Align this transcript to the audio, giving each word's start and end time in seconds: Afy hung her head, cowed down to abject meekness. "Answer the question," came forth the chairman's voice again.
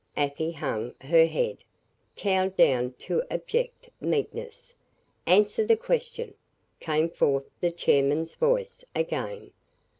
Afy 0.17 0.53
hung 0.53 0.95
her 1.01 1.27
head, 1.27 1.59
cowed 2.15 2.57
down 2.57 2.93
to 2.97 3.21
abject 3.29 3.87
meekness. 4.01 4.73
"Answer 5.27 5.63
the 5.63 5.77
question," 5.77 6.33
came 6.79 7.07
forth 7.07 7.45
the 7.59 7.69
chairman's 7.69 8.33
voice 8.33 8.83
again. 8.95 9.51